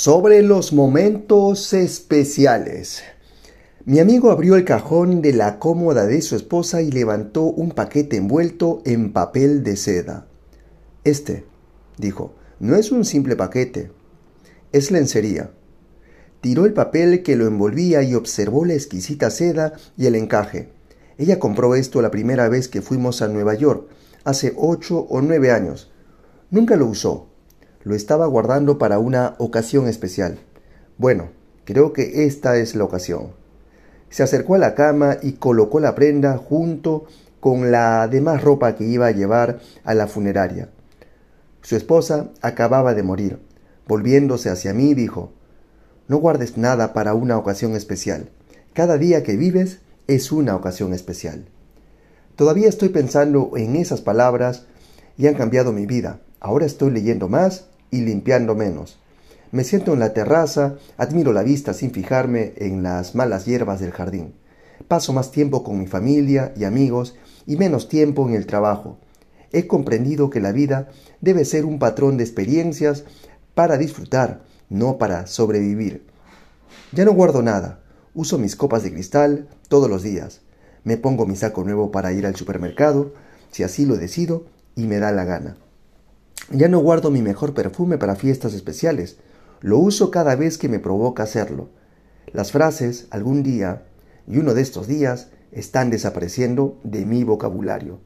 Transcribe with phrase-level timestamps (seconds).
[0.00, 3.02] Sobre los momentos especiales.
[3.84, 8.16] Mi amigo abrió el cajón de la cómoda de su esposa y levantó un paquete
[8.16, 10.28] envuelto en papel de seda.
[11.02, 11.46] Este,
[11.96, 13.90] dijo, no es un simple paquete,
[14.70, 15.50] es lencería.
[16.42, 20.68] Tiró el papel que lo envolvía y observó la exquisita seda y el encaje.
[21.16, 23.88] Ella compró esto la primera vez que fuimos a Nueva York,
[24.22, 25.90] hace ocho o nueve años.
[26.52, 27.27] Nunca lo usó,
[27.88, 30.38] lo estaba guardando para una ocasión especial.
[30.98, 31.30] Bueno,
[31.64, 33.28] creo que esta es la ocasión.
[34.10, 37.06] Se acercó a la cama y colocó la prenda junto
[37.40, 40.68] con la demás ropa que iba a llevar a la funeraria.
[41.62, 43.38] Su esposa acababa de morir.
[43.86, 45.32] Volviéndose hacia mí, dijo,
[46.08, 48.28] No guardes nada para una ocasión especial.
[48.74, 51.46] Cada día que vives es una ocasión especial.
[52.36, 54.66] Todavía estoy pensando en esas palabras
[55.16, 56.20] y han cambiado mi vida.
[56.38, 58.98] Ahora estoy leyendo más y limpiando menos.
[59.50, 63.92] Me siento en la terraza, admiro la vista sin fijarme en las malas hierbas del
[63.92, 64.34] jardín.
[64.88, 68.98] Paso más tiempo con mi familia y amigos y menos tiempo en el trabajo.
[69.52, 70.88] He comprendido que la vida
[71.20, 73.04] debe ser un patrón de experiencias
[73.54, 76.06] para disfrutar, no para sobrevivir.
[76.92, 77.80] Ya no guardo nada.
[78.14, 80.42] Uso mis copas de cristal todos los días.
[80.84, 83.14] Me pongo mi saco nuevo para ir al supermercado,
[83.50, 84.44] si así lo decido
[84.76, 85.56] y me da la gana.
[86.50, 89.18] Ya no guardo mi mejor perfume para fiestas especiales,
[89.60, 91.68] lo uso cada vez que me provoca hacerlo.
[92.32, 93.82] Las frases algún día
[94.26, 97.98] y uno de estos días están desapareciendo de mi vocabulario.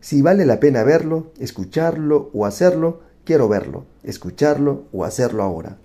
[0.00, 5.78] Si vale la pena verlo, escucharlo o hacerlo, quiero verlo, escucharlo o hacerlo ahora.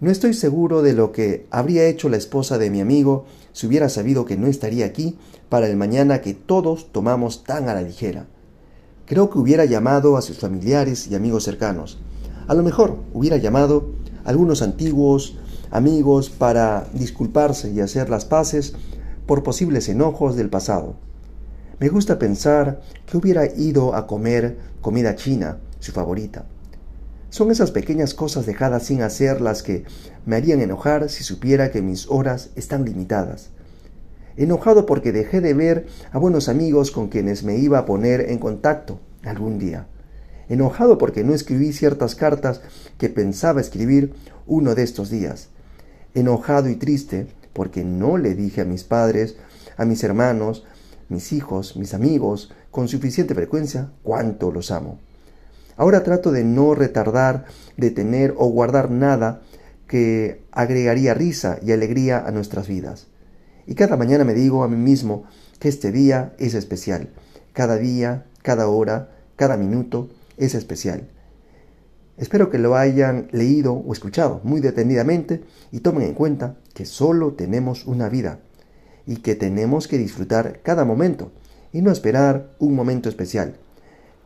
[0.00, 3.88] No estoy seguro de lo que habría hecho la esposa de mi amigo si hubiera
[3.88, 5.18] sabido que no estaría aquí
[5.48, 8.26] para el mañana que todos tomamos tan a la ligera.
[9.06, 11.98] Creo que hubiera llamado a sus familiares y amigos cercanos.
[12.46, 13.90] A lo mejor hubiera llamado
[14.24, 15.36] a algunos antiguos
[15.70, 18.74] amigos para disculparse y hacer las paces
[19.26, 20.94] por posibles enojos del pasado.
[21.80, 26.44] Me gusta pensar que hubiera ido a comer comida china, su favorita.
[27.30, 29.84] Son esas pequeñas cosas dejadas sin hacer las que
[30.26, 33.51] me harían enojar si supiera que mis horas están limitadas
[34.36, 38.38] enojado porque dejé de ver a buenos amigos con quienes me iba a poner en
[38.38, 39.86] contacto algún día,
[40.48, 42.60] enojado porque no escribí ciertas cartas
[42.98, 44.14] que pensaba escribir
[44.46, 45.48] uno de estos días,
[46.14, 49.36] enojado y triste porque no le dije a mis padres,
[49.76, 50.64] a mis hermanos,
[51.08, 54.98] mis hijos, mis amigos, con suficiente frecuencia cuánto los amo.
[55.76, 57.44] Ahora trato de no retardar,
[57.76, 59.42] detener o guardar nada
[59.86, 63.08] que agregaría risa y alegría a nuestras vidas.
[63.66, 65.24] Y cada mañana me digo a mí mismo
[65.58, 67.10] que este día es especial.
[67.52, 71.08] Cada día, cada hora, cada minuto es especial.
[72.16, 77.32] Espero que lo hayan leído o escuchado muy detenidamente y tomen en cuenta que solo
[77.32, 78.40] tenemos una vida
[79.06, 81.32] y que tenemos que disfrutar cada momento
[81.72, 83.56] y no esperar un momento especial.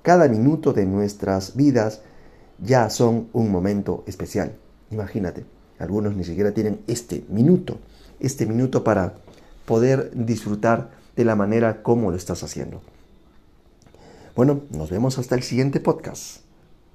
[0.03, 2.03] Cada minuto de nuestras vidas
[2.59, 4.53] ya son un momento especial.
[4.91, 5.45] Imagínate,
[5.79, 7.79] algunos ni siquiera tienen este minuto,
[8.21, 9.15] este minuto para
[9.67, 12.81] poder disfrutar de la manera como lo estás haciendo.
[14.35, 16.46] Bueno, nos vemos hasta el siguiente podcast.